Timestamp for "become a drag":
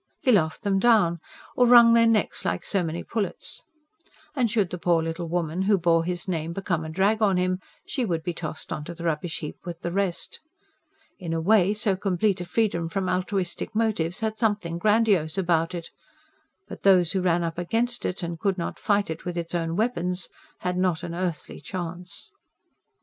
6.53-7.21